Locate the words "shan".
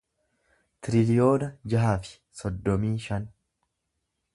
3.09-3.33